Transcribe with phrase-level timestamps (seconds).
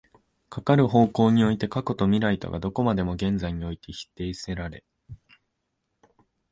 [0.49, 4.83] かかる方向において過去と未来とがどこまでも現在において否定せられ、